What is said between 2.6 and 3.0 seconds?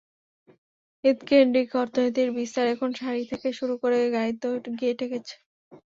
এখন